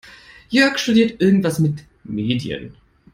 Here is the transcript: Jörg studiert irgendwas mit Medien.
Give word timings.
Jörg 0.49 0.79
studiert 0.79 1.21
irgendwas 1.21 1.59
mit 1.59 1.83
Medien. 2.05 2.73